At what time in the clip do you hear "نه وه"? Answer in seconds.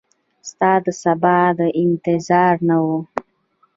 2.67-2.99